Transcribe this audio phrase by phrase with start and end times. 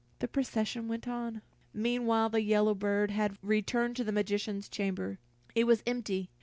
[0.17, 1.43] The procession went on.
[1.75, 5.19] Meanwhile the yellow bird had returned to the magician's chamber.
[5.53, 6.31] It was empty.